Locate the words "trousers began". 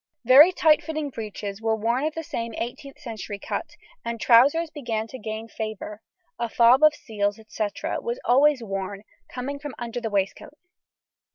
4.19-5.05